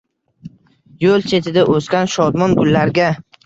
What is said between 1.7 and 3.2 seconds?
o’sgan shodmon gullarga